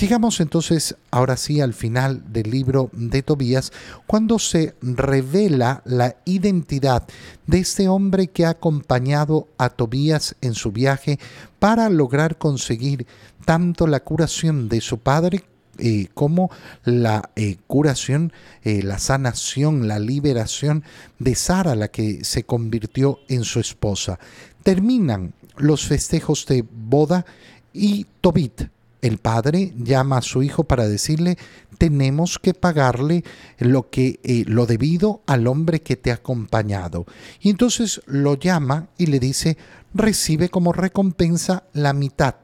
Llegamos 0.00 0.40
entonces 0.40 0.96
ahora 1.10 1.36
sí 1.36 1.60
al 1.60 1.74
final 1.74 2.32
del 2.32 2.50
libro 2.50 2.88
de 2.94 3.22
Tobías, 3.22 3.70
cuando 4.06 4.38
se 4.38 4.74
revela 4.80 5.82
la 5.84 6.16
identidad 6.24 7.06
de 7.46 7.58
este 7.58 7.86
hombre 7.86 8.28
que 8.28 8.46
ha 8.46 8.50
acompañado 8.50 9.46
a 9.58 9.68
Tobías 9.68 10.36
en 10.40 10.54
su 10.54 10.72
viaje 10.72 11.18
para 11.58 11.90
lograr 11.90 12.38
conseguir 12.38 13.06
tanto 13.44 13.86
la 13.86 14.00
curación 14.00 14.70
de 14.70 14.80
su 14.80 14.96
padre 14.96 15.44
eh, 15.76 16.08
como 16.14 16.50
la 16.84 17.28
eh, 17.36 17.58
curación, 17.66 18.32
eh, 18.64 18.82
la 18.82 18.98
sanación, 18.98 19.86
la 19.86 19.98
liberación 19.98 20.82
de 21.18 21.34
Sara, 21.34 21.74
la 21.74 21.88
que 21.88 22.24
se 22.24 22.44
convirtió 22.44 23.18
en 23.28 23.44
su 23.44 23.60
esposa. 23.60 24.18
Terminan 24.62 25.34
los 25.58 25.84
festejos 25.84 26.46
de 26.46 26.64
boda 26.70 27.26
y 27.74 28.06
Tobit, 28.22 28.62
el 29.02 29.18
padre, 29.18 29.72
llama 29.76 30.18
a 30.18 30.22
su 30.22 30.42
hijo 30.42 30.64
para 30.64 30.86
decirle, 30.86 31.38
tenemos 31.78 32.38
que 32.38 32.54
pagarle 32.54 33.24
lo 33.58 33.88
que 33.88 34.20
lo 34.46 34.66
debido 34.66 35.22
al 35.26 35.46
hombre 35.46 35.80
que 35.80 35.96
te 35.96 36.10
ha 36.10 36.14
acompañado. 36.14 37.06
Y 37.40 37.50
entonces 37.50 38.02
lo 38.06 38.34
llama 38.34 38.88
y 38.98 39.06
le 39.06 39.18
dice, 39.18 39.56
recibe 39.94 40.48
como 40.48 40.72
recompensa 40.72 41.64
la 41.72 41.92
mitad 41.92 42.36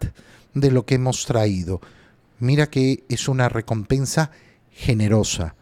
de 0.54 0.70
lo 0.70 0.86
que 0.86 0.94
hemos 0.94 1.26
traído. 1.26 1.80
Mira 2.38 2.68
que 2.68 3.04
es 3.08 3.28
una 3.28 3.48
recompensa 3.48 4.30
generosa. 4.70 5.54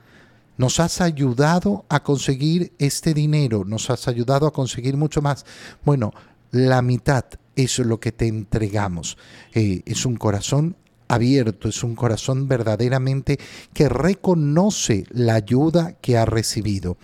Nos 0.57 0.79
has 0.79 1.01
ayudado 1.01 1.85
a 1.89 2.03
conseguir 2.03 2.73
este 2.79 3.13
dinero, 3.13 3.65
nos 3.65 3.91
has 3.91 4.07
ayudado 4.07 4.47
a 4.47 4.53
conseguir 4.53 4.97
mucho 4.97 5.21
más. 5.21 5.45
Bueno, 5.85 6.13
la 6.53 6.81
mitad 6.81 7.25
es 7.57 7.79
lo 7.81 7.99
que 7.99 8.13
te 8.13 8.29
entregamos. 8.29 9.19
Eh, 9.53 9.83
es 9.85 10.07
un 10.07 10.17
corazón 10.17 10.77
abierto, 11.15 11.69
es 11.69 11.83
un 11.83 11.95
corazón 11.95 12.49
verdaderamente 12.49 13.39
que 13.73 13.89
reconoce 13.89 15.05
la 15.11 15.35
ayuda 15.35 15.97
que 16.01 16.17
ha 16.17 16.25
recibido. 16.25 16.97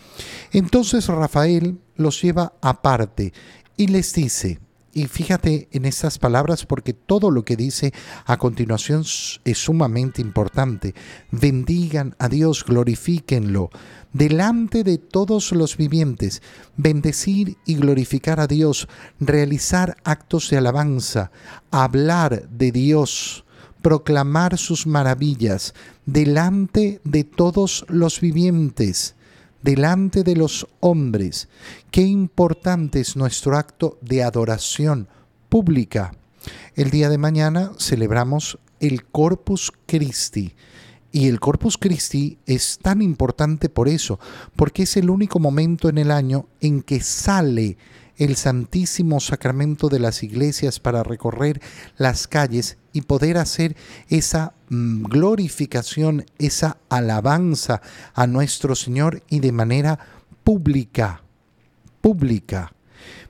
Entonces 0.52 1.06
Rafael 1.06 1.78
los 1.96 2.20
lleva 2.22 2.54
aparte 2.60 3.32
y 3.76 3.86
les 3.86 4.12
dice, 4.12 4.60
y 4.92 5.06
fíjate 5.06 5.68
en 5.70 5.84
estas 5.84 6.18
palabras 6.18 6.66
porque 6.66 6.92
todo 6.92 7.30
lo 7.30 7.44
que 7.44 7.56
dice 7.56 7.92
a 8.26 8.36
continuación 8.38 9.04
es 9.44 9.58
sumamente 9.58 10.20
importante. 10.20 10.94
Bendigan 11.30 12.16
a 12.18 12.28
Dios, 12.28 12.64
glorifíquenlo 12.64 13.70
delante 14.12 14.82
de 14.84 14.98
todos 14.98 15.52
los 15.52 15.76
vivientes, 15.76 16.42
bendecir 16.76 17.56
y 17.64 17.76
glorificar 17.76 18.40
a 18.40 18.46
Dios, 18.46 18.88
realizar 19.18 19.96
actos 20.04 20.50
de 20.50 20.58
alabanza, 20.58 21.30
hablar 21.70 22.48
de 22.48 22.72
Dios, 22.72 23.44
proclamar 23.82 24.58
sus 24.58 24.86
maravillas 24.86 25.74
delante 26.06 27.00
de 27.04 27.24
todos 27.24 27.84
los 27.88 28.20
vivientes 28.20 29.14
delante 29.62 30.22
de 30.22 30.36
los 30.36 30.66
hombres. 30.80 31.48
Qué 31.90 32.02
importante 32.02 33.00
es 33.00 33.16
nuestro 33.16 33.56
acto 33.56 33.98
de 34.00 34.22
adoración 34.22 35.08
pública. 35.48 36.12
El 36.74 36.90
día 36.90 37.08
de 37.08 37.18
mañana 37.18 37.72
celebramos 37.78 38.58
el 38.80 39.04
Corpus 39.04 39.72
Christi. 39.86 40.54
Y 41.12 41.26
el 41.26 41.40
Corpus 41.40 41.76
Christi 41.76 42.38
es 42.46 42.78
tan 42.80 43.02
importante 43.02 43.68
por 43.68 43.88
eso, 43.88 44.20
porque 44.54 44.84
es 44.84 44.96
el 44.96 45.10
único 45.10 45.40
momento 45.40 45.88
en 45.88 45.98
el 45.98 46.10
año 46.10 46.46
en 46.60 46.82
que 46.82 47.00
sale 47.00 47.76
el 48.20 48.36
Santísimo 48.36 49.18
Sacramento 49.18 49.88
de 49.88 49.98
las 49.98 50.22
iglesias 50.22 50.78
para 50.78 51.02
recorrer 51.02 51.60
las 51.96 52.28
calles 52.28 52.76
y 52.92 53.00
poder 53.00 53.38
hacer 53.38 53.76
esa 54.08 54.52
mm, 54.68 55.04
glorificación, 55.04 56.26
esa 56.38 56.76
alabanza 56.90 57.80
a 58.14 58.26
nuestro 58.26 58.76
Señor 58.76 59.22
y 59.30 59.40
de 59.40 59.52
manera 59.52 59.98
pública, 60.44 61.22
pública. 62.02 62.74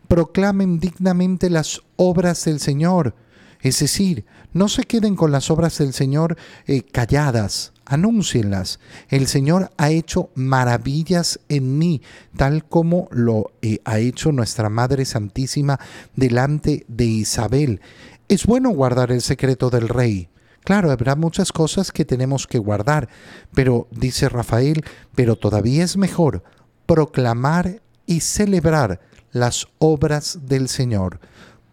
Proclamen 0.09 0.81
dignamente 0.81 1.51
las 1.51 1.83
obras 1.95 2.45
del 2.45 2.59
Señor, 2.59 3.15
es 3.63 3.79
decir, 3.81 4.25
no 4.53 4.69
se 4.69 4.85
queden 4.85 5.17
con 5.17 5.33
las 5.33 5.51
obras 5.51 5.79
del 5.79 5.93
Señor 5.93 6.37
eh, 6.67 6.83
calladas, 6.83 7.73
anúncienlas. 7.85 8.81
El 9.09 9.27
Señor 9.27 9.71
ha 9.77 9.91
hecho 9.91 10.31
maravillas 10.35 11.41
en 11.49 11.79
mí, 11.79 12.03
tal 12.37 12.65
como 12.65 13.09
lo 13.11 13.53
eh, 13.63 13.81
ha 13.85 13.99
hecho 13.99 14.33
nuestra 14.33 14.69
Madre 14.69 15.05
Santísima 15.05 15.79
delante 16.17 16.85
de 16.89 17.05
Isabel. 17.05 17.81
Es 18.29 18.47
bueno 18.47 18.71
guardar 18.71 19.13
el 19.13 19.23
secreto 19.23 19.71
del 19.71 19.89
Rey. 19.89 20.29
Claro, 20.65 20.91
habrá 20.91 21.17
muchas 21.17 21.53
cosas 21.53 21.91
que 21.91 22.05
tenemos 22.05 22.47
que 22.47 22.59
guardar, 22.59 23.09
pero, 23.55 23.89
dice 23.91 24.29
Rafael, 24.29 24.85
pero 25.15 25.37
todavía 25.37 25.85
es 25.85 25.97
mejor 25.97 26.43
proclamar 26.87 27.81
y 28.05 28.19
celebrar 28.21 29.01
las 29.31 29.69
obras 29.79 30.41
del 30.43 30.69
Señor. 30.69 31.21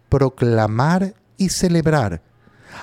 Proclamar 0.08 1.14
y 1.38 1.48
celebrar 1.48 2.22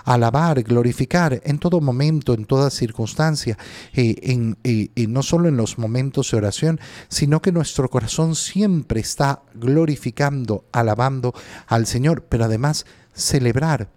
alabar, 0.03 0.61
glorificar 0.63 1.41
en 1.43 1.59
todo 1.59 1.79
momento, 1.81 2.33
en 2.33 2.45
toda 2.45 2.69
circunstancia, 2.69 3.57
eh, 3.93 4.15
en, 4.23 4.57
eh, 4.63 4.89
no 5.07 5.23
solo 5.23 5.47
en 5.47 5.57
los 5.57 5.77
momentos 5.77 6.31
de 6.31 6.37
oración, 6.37 6.79
sino 7.07 7.41
que 7.41 7.51
nuestro 7.51 7.89
corazón 7.89 8.35
siempre 8.35 8.99
está 8.99 9.43
glorificando, 9.53 10.65
alabando 10.71 11.33
al 11.67 11.85
Señor, 11.85 12.23
pero 12.23 12.45
además 12.45 12.85
celebrar. 13.13 13.89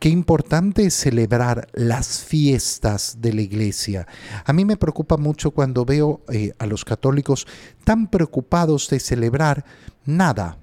Qué 0.00 0.08
importante 0.08 0.86
es 0.86 0.94
celebrar 0.94 1.68
las 1.74 2.24
fiestas 2.24 3.18
de 3.20 3.34
la 3.34 3.42
iglesia. 3.42 4.06
A 4.46 4.52
mí 4.54 4.64
me 4.64 4.78
preocupa 4.78 5.18
mucho 5.18 5.50
cuando 5.50 5.84
veo 5.84 6.22
eh, 6.32 6.52
a 6.58 6.64
los 6.64 6.86
católicos 6.86 7.46
tan 7.84 8.08
preocupados 8.08 8.88
de 8.88 8.98
celebrar 8.98 9.66
nada. 10.06 10.56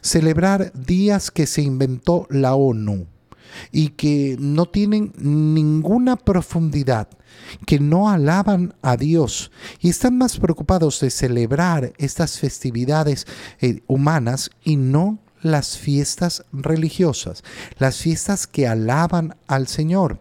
Celebrar 0.00 0.72
días 0.74 1.30
que 1.30 1.46
se 1.46 1.62
inventó 1.62 2.26
la 2.30 2.54
ONU, 2.54 3.06
y 3.70 3.88
que 3.90 4.36
no 4.38 4.66
tienen 4.66 5.12
ninguna 5.18 6.16
profundidad, 6.16 7.08
que 7.66 7.80
no 7.80 8.10
alaban 8.10 8.74
a 8.82 8.96
Dios 8.96 9.50
y 9.80 9.90
están 9.90 10.18
más 10.18 10.38
preocupados 10.38 11.00
de 11.00 11.10
celebrar 11.10 11.92
estas 11.98 12.38
festividades 12.38 13.26
eh, 13.60 13.80
humanas 13.86 14.50
y 14.62 14.76
no 14.76 15.18
las 15.40 15.76
fiestas 15.76 16.44
religiosas, 16.52 17.42
las 17.78 17.98
fiestas 17.98 18.46
que 18.46 18.66
alaban 18.66 19.36
al 19.48 19.66
Señor. 19.66 20.20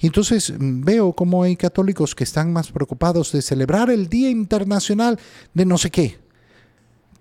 Y 0.00 0.06
entonces 0.06 0.52
mm, 0.56 0.82
veo 0.82 1.12
cómo 1.12 1.42
hay 1.42 1.56
católicos 1.56 2.14
que 2.14 2.24
están 2.24 2.52
más 2.52 2.70
preocupados 2.70 3.32
de 3.32 3.42
celebrar 3.42 3.90
el 3.90 4.08
Día 4.08 4.30
Internacional 4.30 5.18
de 5.52 5.66
no 5.66 5.76
sé 5.76 5.90
qué. 5.90 6.18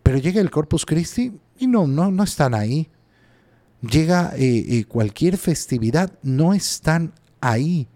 Pero 0.04 0.18
llega 0.18 0.42
el 0.42 0.52
Corpus 0.52 0.86
Christi 0.86 1.32
y 1.58 1.68
no, 1.68 1.88
no, 1.88 2.12
no 2.12 2.24
están 2.24 2.54
ahí 2.54 2.90
llega 3.90 4.34
eh, 4.36 4.66
eh, 4.68 4.86
cualquier 4.86 5.38
festividad, 5.38 6.12
no 6.22 6.54
están 6.54 7.14
ahí. 7.42 7.88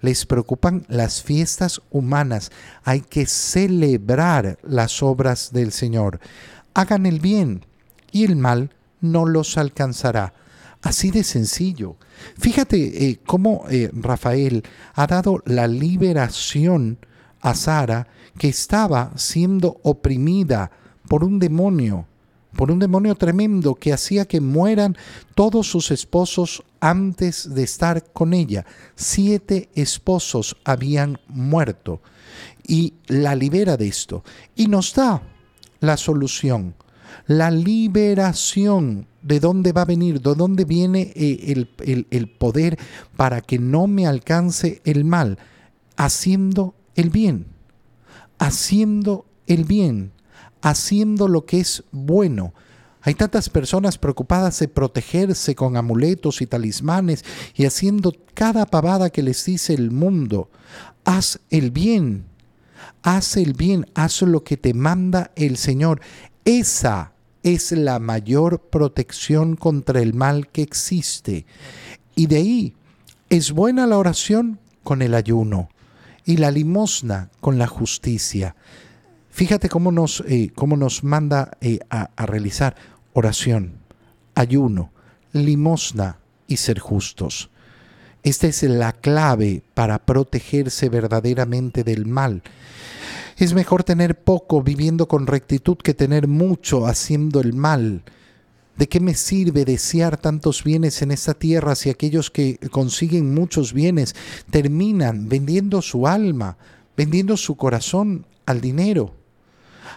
Les 0.00 0.26
preocupan 0.26 0.84
las 0.88 1.22
fiestas 1.22 1.80
humanas. 1.90 2.52
Hay 2.84 3.00
que 3.00 3.26
celebrar 3.26 4.58
las 4.62 5.02
obras 5.02 5.52
del 5.52 5.72
Señor. 5.72 6.20
Hagan 6.74 7.06
el 7.06 7.18
bien 7.18 7.66
y 8.12 8.24
el 8.24 8.36
mal 8.36 8.74
no 9.00 9.26
los 9.26 9.58
alcanzará. 9.58 10.34
Así 10.82 11.10
de 11.10 11.24
sencillo. 11.24 11.96
Fíjate 12.38 13.08
eh, 13.08 13.20
cómo 13.26 13.64
Rafael 13.92 14.62
ha 14.94 15.06
dado 15.08 15.42
la 15.46 15.66
liberación 15.66 16.98
a 17.40 17.54
Sara 17.54 18.06
que 18.38 18.48
estaba 18.48 19.12
siendo 19.16 19.80
oprimida 19.82 20.70
por 21.08 21.24
un 21.24 21.40
demonio 21.40 22.06
por 22.56 22.70
un 22.70 22.78
demonio 22.78 23.14
tremendo 23.14 23.74
que 23.74 23.92
hacía 23.92 24.26
que 24.26 24.40
mueran 24.40 24.96
todos 25.34 25.66
sus 25.70 25.90
esposos 25.90 26.62
antes 26.80 27.54
de 27.54 27.62
estar 27.62 28.12
con 28.12 28.32
ella. 28.32 28.64
Siete 28.94 29.68
esposos 29.74 30.56
habían 30.64 31.18
muerto. 31.28 32.00
Y 32.66 32.94
la 33.06 33.34
libera 33.34 33.76
de 33.76 33.88
esto. 33.88 34.24
Y 34.54 34.66
nos 34.66 34.94
da 34.94 35.22
la 35.80 35.96
solución, 35.96 36.74
la 37.26 37.50
liberación. 37.50 39.06
De 39.20 39.40
dónde 39.40 39.72
va 39.72 39.82
a 39.82 39.84
venir, 39.84 40.22
de 40.22 40.34
dónde 40.34 40.64
viene 40.64 41.12
eh, 41.14 41.66
el, 41.78 42.06
el 42.10 42.28
poder 42.30 42.78
para 43.16 43.40
que 43.40 43.58
no 43.58 43.86
me 43.88 44.06
alcance 44.06 44.80
el 44.84 45.04
mal, 45.04 45.38
haciendo 45.96 46.76
el 46.94 47.10
bien, 47.10 47.46
haciendo 48.38 49.26
el 49.48 49.64
bien 49.64 50.12
haciendo 50.62 51.28
lo 51.28 51.44
que 51.44 51.60
es 51.60 51.84
bueno. 51.92 52.54
Hay 53.02 53.14
tantas 53.14 53.48
personas 53.48 53.96
preocupadas 53.96 54.58
de 54.58 54.68
protegerse 54.68 55.54
con 55.54 55.76
amuletos 55.76 56.42
y 56.42 56.46
talismanes 56.46 57.24
y 57.54 57.64
haciendo 57.64 58.12
cada 58.34 58.66
pavada 58.66 59.10
que 59.10 59.22
les 59.22 59.44
dice 59.44 59.74
el 59.74 59.90
mundo. 59.90 60.50
Haz 61.04 61.40
el 61.50 61.70
bien, 61.70 62.26
haz 63.02 63.36
el 63.36 63.54
bien, 63.54 63.86
haz 63.94 64.22
lo 64.22 64.42
que 64.44 64.56
te 64.56 64.74
manda 64.74 65.30
el 65.36 65.56
Señor. 65.56 66.00
Esa 66.44 67.12
es 67.42 67.72
la 67.72 67.98
mayor 67.98 68.60
protección 68.60 69.56
contra 69.56 70.00
el 70.00 70.12
mal 70.12 70.48
que 70.48 70.62
existe. 70.62 71.46
Y 72.14 72.26
de 72.26 72.36
ahí 72.36 72.74
Es 73.30 73.52
buena 73.52 73.86
la 73.86 73.98
oración 73.98 74.58
con 74.82 75.02
el 75.02 75.14
ayuno 75.14 75.68
y 76.24 76.38
la 76.38 76.50
limosna 76.50 77.30
con 77.40 77.58
la 77.58 77.66
justicia. 77.66 78.56
Fíjate 79.38 79.68
cómo 79.68 79.92
nos, 79.92 80.24
eh, 80.26 80.50
cómo 80.52 80.76
nos 80.76 81.04
manda 81.04 81.56
eh, 81.60 81.78
a, 81.90 82.10
a 82.16 82.26
realizar 82.26 82.74
oración, 83.12 83.74
ayuno, 84.34 84.90
limosna 85.32 86.18
y 86.48 86.56
ser 86.56 86.80
justos. 86.80 87.48
Esta 88.24 88.48
es 88.48 88.64
la 88.64 88.92
clave 88.92 89.62
para 89.74 90.00
protegerse 90.00 90.88
verdaderamente 90.88 91.84
del 91.84 92.04
mal. 92.04 92.42
Es 93.36 93.54
mejor 93.54 93.84
tener 93.84 94.18
poco 94.18 94.60
viviendo 94.60 95.06
con 95.06 95.28
rectitud 95.28 95.76
que 95.76 95.94
tener 95.94 96.26
mucho 96.26 96.88
haciendo 96.88 97.38
el 97.38 97.54
mal. 97.54 98.02
¿De 98.76 98.88
qué 98.88 98.98
me 98.98 99.14
sirve 99.14 99.64
desear 99.64 100.16
tantos 100.16 100.64
bienes 100.64 101.00
en 101.00 101.12
esta 101.12 101.34
tierra 101.34 101.76
si 101.76 101.90
aquellos 101.90 102.32
que 102.32 102.58
consiguen 102.72 103.32
muchos 103.32 103.72
bienes 103.72 104.16
terminan 104.50 105.28
vendiendo 105.28 105.80
su 105.80 106.08
alma, 106.08 106.56
vendiendo 106.96 107.36
su 107.36 107.56
corazón 107.56 108.26
al 108.44 108.60
dinero? 108.60 109.17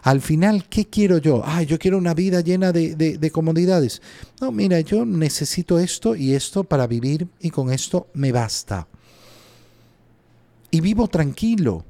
Al 0.03 0.21
final, 0.21 0.67
¿qué 0.67 0.85
quiero 0.87 1.19
yo? 1.19 1.43
Ah, 1.45 1.61
yo 1.63 1.77
quiero 1.77 1.97
una 1.97 2.13
vida 2.13 2.41
llena 2.41 2.71
de, 2.71 2.95
de, 2.95 3.31
comodidades. 3.31 4.01
No, 4.39 4.51
mira, 4.51 4.79
yo 4.81 5.05
necesito 5.05 5.77
esto 5.77 6.15
y 6.15 6.33
esto 6.33 6.63
para 6.63 6.87
vivir 6.87 7.27
y 7.39 7.51
con 7.51 7.71
esto 7.71 8.07
me 8.13 8.31
basta. 8.31 8.87
Y 10.71 10.81
vivo 10.81 11.07
tranquilo 11.07 11.85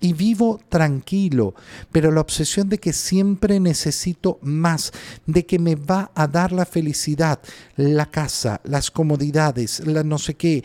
y 0.00 0.12
vivo 0.12 0.60
tranquilo, 0.68 1.54
pero 1.90 2.10
la 2.10 2.20
obsesión 2.20 2.68
de 2.68 2.78
que 2.78 2.92
siempre 2.92 3.58
necesito 3.60 4.38
más, 4.42 4.92
de 5.26 5.44
que 5.44 5.58
me 5.58 5.74
va 5.74 6.10
a 6.14 6.26
dar 6.26 6.52
la 6.52 6.66
felicidad, 6.66 7.40
la 7.76 8.06
casa, 8.06 8.60
las 8.64 8.90
comodidades, 8.90 9.86
la 9.86 10.02
no 10.02 10.18
sé 10.18 10.34
qué. 10.34 10.62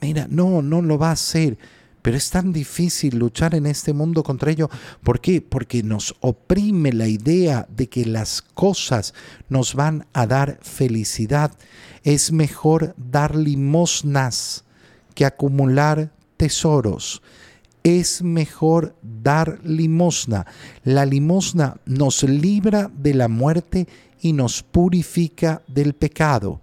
Mira, 0.00 0.26
no, 0.28 0.62
no 0.62 0.82
lo 0.82 0.98
va 0.98 1.08
a 1.08 1.12
hacer. 1.12 1.58
Pero 2.04 2.18
es 2.18 2.28
tan 2.28 2.52
difícil 2.52 3.16
luchar 3.16 3.54
en 3.54 3.64
este 3.64 3.94
mundo 3.94 4.22
contra 4.22 4.50
ello. 4.50 4.68
¿Por 5.02 5.22
qué? 5.22 5.40
Porque 5.40 5.82
nos 5.82 6.14
oprime 6.20 6.92
la 6.92 7.08
idea 7.08 7.66
de 7.74 7.88
que 7.88 8.04
las 8.04 8.42
cosas 8.42 9.14
nos 9.48 9.74
van 9.74 10.04
a 10.12 10.26
dar 10.26 10.58
felicidad. 10.60 11.50
Es 12.02 12.30
mejor 12.30 12.94
dar 12.98 13.34
limosnas 13.34 14.64
que 15.14 15.24
acumular 15.24 16.12
tesoros 16.36 17.22
es 17.84 18.22
mejor 18.22 18.96
dar 19.02 19.60
limosna. 19.62 20.46
La 20.84 21.04
limosna 21.04 21.76
nos 21.84 22.22
libra 22.22 22.90
de 22.96 23.12
la 23.14 23.28
muerte 23.28 23.86
y 24.20 24.32
nos 24.32 24.62
purifica 24.62 25.62
del 25.68 25.94
pecado. 25.94 26.62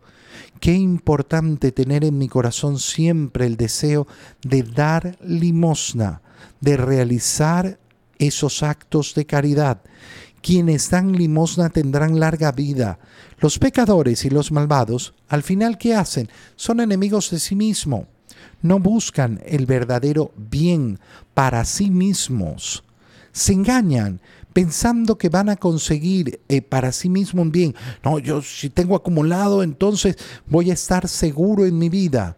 Qué 0.61 0.73
importante 0.73 1.73
tener 1.73 2.05
en 2.05 2.17
mi 2.17 2.29
corazón 2.29 2.79
siempre 2.79 3.45
el 3.45 3.57
deseo 3.57 4.07
de 4.41 4.63
dar 4.63 5.17
limosna, 5.21 6.21
de 6.61 6.77
realizar 6.77 7.79
esos 8.17 8.63
actos 8.63 9.13
de 9.13 9.25
caridad. 9.25 9.81
Quienes 10.41 10.89
dan 10.89 11.11
limosna 11.11 11.69
tendrán 11.69 12.17
larga 12.19 12.53
vida. 12.53 12.99
Los 13.39 13.59
pecadores 13.59 14.23
y 14.23 14.29
los 14.29 14.53
malvados, 14.53 15.13
al 15.27 15.43
final, 15.43 15.77
¿qué 15.77 15.95
hacen? 15.95 16.29
Son 16.55 16.79
enemigos 16.79 17.29
de 17.31 17.39
sí 17.39 17.55
mismos 17.57 18.05
no 18.61 18.79
buscan 18.79 19.41
el 19.45 19.65
verdadero 19.65 20.31
bien 20.35 20.99
para 21.33 21.65
sí 21.65 21.89
mismos. 21.89 22.83
Se 23.31 23.53
engañan 23.53 24.21
pensando 24.53 25.17
que 25.17 25.29
van 25.29 25.49
a 25.49 25.55
conseguir 25.55 26.41
eh, 26.47 26.61
para 26.61 26.91
sí 26.91 27.09
mismo 27.09 27.41
un 27.41 27.51
bien. 27.51 27.75
No, 28.03 28.19
yo 28.19 28.41
si 28.41 28.69
tengo 28.69 28.95
acumulado, 28.95 29.63
entonces 29.63 30.17
voy 30.47 30.71
a 30.71 30.73
estar 30.73 31.07
seguro 31.07 31.65
en 31.65 31.77
mi 31.77 31.89
vida. 31.89 32.37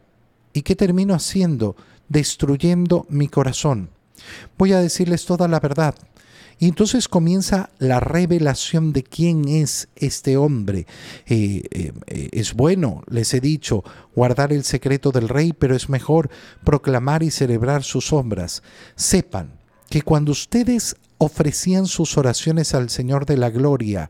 ¿Y 0.53 0.61
qué 0.61 0.75
termino 0.75 1.13
haciendo? 1.13 1.75
Destruyendo 2.09 3.05
mi 3.09 3.27
corazón. 3.27 3.89
Voy 4.57 4.73
a 4.73 4.79
decirles 4.79 5.25
toda 5.25 5.47
la 5.47 5.59
verdad. 5.59 5.95
Y 6.59 6.67
entonces 6.67 7.07
comienza 7.07 7.71
la 7.79 7.99
revelación 7.99 8.93
de 8.93 9.03
quién 9.03 9.47
es 9.49 9.89
este 9.95 10.37
hombre. 10.37 10.85
Eh, 11.25 11.63
eh, 11.71 12.29
es 12.31 12.53
bueno, 12.53 13.03
les 13.09 13.33
he 13.33 13.41
dicho, 13.41 13.83
guardar 14.15 14.53
el 14.53 14.63
secreto 14.63 15.11
del 15.11 15.29
rey, 15.29 15.51
pero 15.53 15.75
es 15.75 15.89
mejor 15.89 16.29
proclamar 16.63 17.23
y 17.23 17.31
celebrar 17.31 17.83
sus 17.83 18.13
obras. 18.13 18.61
Sepan 18.95 19.59
que 19.89 20.03
cuando 20.03 20.31
ustedes 20.31 20.95
ofrecían 21.23 21.85
sus 21.85 22.17
oraciones 22.17 22.73
al 22.73 22.89
Señor 22.89 23.25
de 23.25 23.37
la 23.37 23.49
Gloria, 23.49 24.09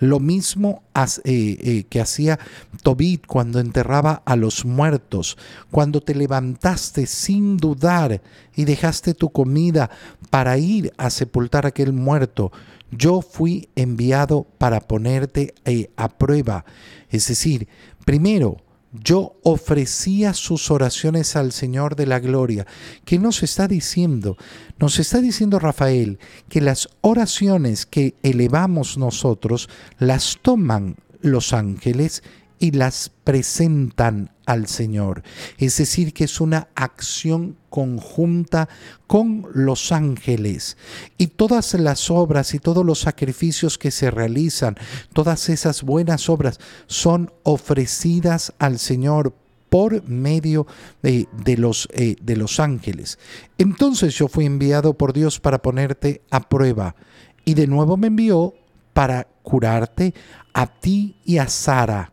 lo 0.00 0.18
mismo 0.18 0.82
eh, 0.94 1.10
eh, 1.24 1.84
que 1.88 2.00
hacía 2.00 2.38
Tobit 2.82 3.26
cuando 3.26 3.60
enterraba 3.60 4.22
a 4.24 4.34
los 4.34 4.64
muertos, 4.64 5.36
cuando 5.70 6.00
te 6.00 6.14
levantaste 6.14 7.06
sin 7.06 7.58
dudar 7.58 8.22
y 8.56 8.64
dejaste 8.64 9.14
tu 9.14 9.30
comida 9.30 9.90
para 10.30 10.56
ir 10.56 10.92
a 10.96 11.10
sepultar 11.10 11.66
a 11.66 11.68
aquel 11.68 11.92
muerto. 11.92 12.50
Yo 12.90 13.20
fui 13.20 13.68
enviado 13.76 14.46
para 14.58 14.80
ponerte 14.80 15.54
eh, 15.64 15.90
a 15.96 16.08
prueba. 16.08 16.64
Es 17.10 17.28
decir, 17.28 17.68
primero, 18.04 18.56
yo 18.92 19.36
ofrecía 19.42 20.34
sus 20.34 20.70
oraciones 20.70 21.36
al 21.36 21.52
Señor 21.52 21.96
de 21.96 22.06
la 22.06 22.18
Gloria. 22.18 22.66
¿Qué 23.04 23.18
nos 23.18 23.42
está 23.42 23.68
diciendo? 23.68 24.36
Nos 24.78 24.98
está 24.98 25.20
diciendo 25.20 25.58
Rafael 25.58 26.18
que 26.48 26.60
las 26.60 26.88
oraciones 27.00 27.86
que 27.86 28.14
elevamos 28.22 28.98
nosotros 28.98 29.68
las 29.98 30.38
toman 30.42 30.96
los 31.20 31.52
ángeles 31.52 32.22
y 32.58 32.72
las 32.72 33.10
presentan 33.24 34.32
al 34.50 34.66
Señor. 34.66 35.22
Es 35.58 35.76
decir, 35.76 36.12
que 36.12 36.24
es 36.24 36.40
una 36.40 36.68
acción 36.74 37.56
conjunta 37.68 38.68
con 39.06 39.46
los 39.54 39.92
ángeles. 39.92 40.76
Y 41.16 41.28
todas 41.28 41.74
las 41.74 42.10
obras 42.10 42.52
y 42.54 42.58
todos 42.58 42.84
los 42.84 42.98
sacrificios 42.98 43.78
que 43.78 43.92
se 43.92 44.10
realizan, 44.10 44.76
todas 45.12 45.48
esas 45.48 45.84
buenas 45.84 46.28
obras 46.28 46.58
son 46.88 47.32
ofrecidas 47.44 48.52
al 48.58 48.80
Señor 48.80 49.36
por 49.68 50.02
medio 50.08 50.66
de, 51.00 51.28
los, 51.56 51.88
eh, 51.92 52.16
de 52.20 52.36
los 52.36 52.58
ángeles. 52.58 53.20
Entonces 53.56 54.14
yo 54.14 54.26
fui 54.26 54.46
enviado 54.46 54.94
por 54.94 55.12
Dios 55.12 55.38
para 55.38 55.62
ponerte 55.62 56.22
a 56.32 56.48
prueba. 56.48 56.96
Y 57.44 57.54
de 57.54 57.68
nuevo 57.68 57.96
me 57.96 58.08
envió 58.08 58.52
para 58.94 59.28
curarte 59.44 60.12
a 60.52 60.66
ti 60.66 61.20
y 61.24 61.38
a 61.38 61.48
Sara 61.48 62.12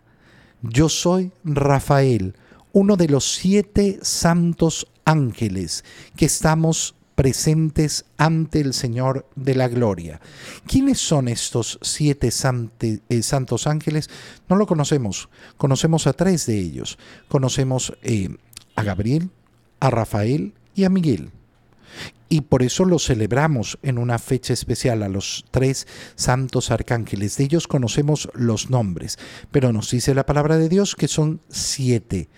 yo 0.69 0.89
soy 0.89 1.31
Rafael, 1.43 2.35
uno 2.73 2.95
de 2.95 3.07
los 3.07 3.35
siete 3.35 3.99
santos 4.01 4.87
ángeles 5.05 5.83
que 6.15 6.25
estamos 6.25 6.95
presentes 7.15 8.05
ante 8.17 8.59
el 8.59 8.75
Señor 8.75 9.27
de 9.35 9.55
la 9.55 9.67
Gloria. 9.67 10.21
¿Quiénes 10.67 10.99
son 10.99 11.27
estos 11.27 11.79
siete 11.81 12.29
eh, 12.29 13.23
santos 13.23 13.65
ángeles? 13.65 14.09
No 14.47 14.55
lo 14.55 14.67
conocemos. 14.67 15.27
Conocemos 15.57 16.05
a 16.05 16.13
tres 16.13 16.45
de 16.45 16.59
ellos. 16.59 16.99
Conocemos 17.27 17.93
eh, 18.03 18.29
a 18.75 18.83
Gabriel, 18.83 19.31
a 19.79 19.89
Rafael 19.89 20.53
y 20.75 20.83
a 20.83 20.89
Miguel. 20.89 21.31
Y 22.29 22.41
por 22.41 22.63
eso 22.63 22.85
lo 22.85 22.99
celebramos 22.99 23.79
en 23.81 23.97
una 23.97 24.19
fecha 24.19 24.53
especial 24.53 25.03
a 25.03 25.09
los 25.09 25.45
tres 25.51 25.87
santos 26.15 26.71
arcángeles. 26.71 27.37
De 27.37 27.45
ellos 27.45 27.67
conocemos 27.67 28.29
los 28.33 28.69
nombres, 28.69 29.17
pero 29.51 29.71
nos 29.71 29.91
dice 29.91 30.13
la 30.13 30.25
palabra 30.25 30.57
de 30.57 30.69
Dios 30.69 30.95
que 30.95 31.07
son 31.07 31.41
siete. 31.49 32.29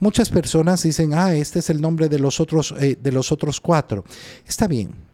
Muchas 0.00 0.30
personas 0.30 0.82
dicen, 0.82 1.14
ah, 1.14 1.34
este 1.34 1.60
es 1.60 1.70
el 1.70 1.80
nombre 1.80 2.08
de 2.08 2.18
los 2.18 2.40
otros, 2.40 2.74
eh, 2.80 2.96
de 3.00 3.12
los 3.12 3.30
otros 3.30 3.60
cuatro. 3.60 4.04
Está 4.46 4.66
bien, 4.66 5.06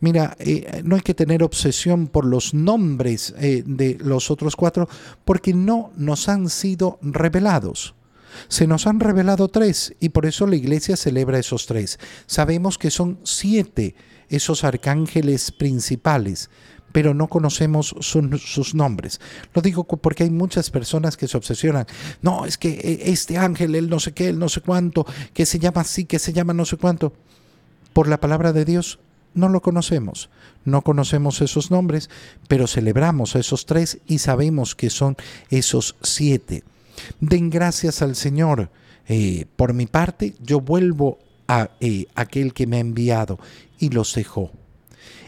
Mira, 0.00 0.36
eh, 0.38 0.82
no 0.84 0.96
hay 0.96 1.02
que 1.02 1.14
tener 1.14 1.42
obsesión 1.42 2.06
por 2.06 2.24
los 2.24 2.54
nombres 2.54 3.34
eh, 3.38 3.62
de 3.66 3.96
los 4.00 4.30
otros 4.30 4.56
cuatro 4.56 4.88
porque 5.24 5.54
no 5.54 5.90
nos 5.96 6.28
han 6.28 6.48
sido 6.48 6.98
revelados. 7.02 7.94
Se 8.48 8.66
nos 8.66 8.86
han 8.86 9.00
revelado 9.00 9.48
tres 9.48 9.94
y 10.00 10.10
por 10.10 10.26
eso 10.26 10.46
la 10.46 10.56
iglesia 10.56 10.96
celebra 10.96 11.38
esos 11.38 11.66
tres. 11.66 11.98
Sabemos 12.26 12.78
que 12.78 12.90
son 12.90 13.18
siete 13.24 13.94
esos 14.28 14.64
arcángeles 14.64 15.50
principales, 15.50 16.50
pero 16.92 17.14
no 17.14 17.28
conocemos 17.28 17.94
sus 18.00 18.74
nombres. 18.74 19.20
Lo 19.54 19.62
digo 19.62 19.84
porque 19.84 20.24
hay 20.24 20.30
muchas 20.30 20.70
personas 20.70 21.16
que 21.16 21.28
se 21.28 21.36
obsesionan. 21.36 21.86
No, 22.22 22.46
es 22.46 22.56
que 22.56 22.70
eh, 22.70 23.00
este 23.06 23.38
ángel, 23.38 23.74
él 23.74 23.90
no 23.90 24.00
sé 24.00 24.12
qué, 24.12 24.28
él 24.28 24.38
no 24.38 24.48
sé 24.48 24.60
cuánto, 24.60 25.06
que 25.34 25.46
se 25.46 25.58
llama 25.58 25.82
así, 25.82 26.04
que 26.04 26.18
se 26.18 26.32
llama 26.32 26.54
no 26.54 26.64
sé 26.64 26.76
cuánto. 26.76 27.12
Por 27.92 28.08
la 28.08 28.20
palabra 28.20 28.52
de 28.52 28.64
Dios 28.64 28.98
no 29.34 29.48
lo 29.48 29.60
conocemos. 29.60 30.30
No 30.64 30.82
conocemos 30.82 31.40
esos 31.40 31.70
nombres, 31.70 32.10
pero 32.48 32.66
celebramos 32.66 33.34
esos 33.34 33.66
tres 33.66 33.98
y 34.06 34.18
sabemos 34.18 34.74
que 34.74 34.90
son 34.90 35.16
esos 35.48 35.96
siete. 36.02 36.64
Den 37.20 37.50
gracias 37.50 38.02
al 38.02 38.16
Señor. 38.16 38.70
Eh, 39.08 39.46
por 39.56 39.74
mi 39.74 39.86
parte, 39.86 40.34
yo 40.40 40.60
vuelvo 40.60 41.18
a 41.48 41.70
eh, 41.80 42.06
aquel 42.14 42.52
que 42.52 42.66
me 42.66 42.76
ha 42.76 42.80
enviado 42.80 43.38
y 43.78 43.90
los 43.90 44.14
dejó. 44.14 44.52